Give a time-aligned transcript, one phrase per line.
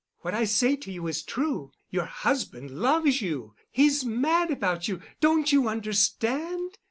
[0.21, 1.73] What I say to you is true.
[1.91, 3.53] Your husband loves you.
[3.69, 4.99] He's mad about you.
[5.19, 6.79] Don't you understand?"